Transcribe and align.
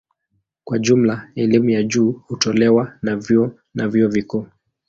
Kwa 0.63 0.79
jumla 0.79 1.31
elimu 1.35 1.69
ya 1.69 1.83
juu 1.83 2.11
hutolewa 2.11 2.97
na 3.01 3.15
vyuo 3.15 3.53
na 3.73 3.87
vyuo 3.87 4.09
vikuu. 4.09 4.47